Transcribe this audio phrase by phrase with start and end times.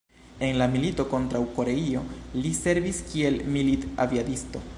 [0.45, 2.03] En la milito kontraŭ Koreio
[2.39, 4.69] li servis kiel milit-aviadisto.